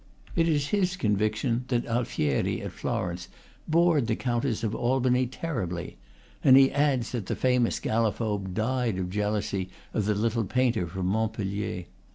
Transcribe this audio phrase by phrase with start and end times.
[0.35, 3.27] It is his conviction that Alfieri, at Florence,
[3.67, 5.97] bored the Countess of Albany ter ribly;
[6.43, 11.05] and he adds that the famous Gallophobe died of jealousy of the little painter from
[11.05, 11.85] Montpellier.